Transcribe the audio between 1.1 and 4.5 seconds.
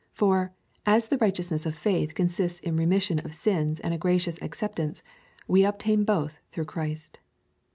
righteousness of faith consists in remission of sins and a gracious